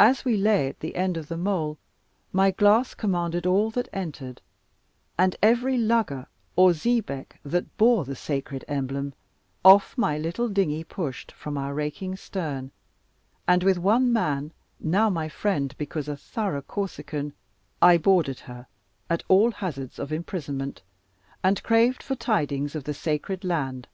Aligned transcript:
As 0.00 0.24
we 0.24 0.38
lay 0.38 0.68
at 0.68 0.80
the 0.80 0.96
end 0.96 1.18
of 1.18 1.28
the 1.28 1.36
mole, 1.36 1.76
my 2.32 2.50
glass 2.50 2.94
commanded 2.94 3.44
all 3.44 3.68
that 3.72 3.90
entered; 3.92 4.40
and 5.18 5.36
every 5.42 5.76
lugger 5.76 6.28
or 6.56 6.70
xebec 6.72 7.38
that 7.44 7.76
bore 7.76 8.06
the 8.06 8.16
sacred 8.16 8.64
emblem 8.68 9.12
off 9.62 9.98
my 9.98 10.16
little 10.16 10.48
dingy 10.48 10.82
pushed 10.82 11.30
from 11.30 11.58
our 11.58 11.74
raking 11.74 12.16
stern, 12.16 12.70
and 13.46 13.62
with 13.62 13.76
one 13.76 14.10
man, 14.14 14.52
now 14.80 15.10
my 15.10 15.28
friend 15.28 15.74
because 15.76 16.08
a 16.08 16.16
thorough 16.16 16.62
Corsican, 16.62 17.34
I 17.82 17.98
boarded 17.98 18.40
her, 18.48 18.66
at 19.10 19.24
all 19.28 19.50
hazards 19.50 19.98
of 19.98 20.10
imprisonment; 20.10 20.80
and 21.42 21.62
craved 21.62 22.02
for 22.02 22.14
tidings 22.14 22.74
of 22.74 22.84
the 22.84 22.94
sacred 22.94 23.44
land. 23.44 23.88